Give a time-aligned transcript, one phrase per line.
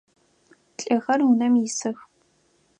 [0.79, 1.99] Лӏыхэр унэм исых.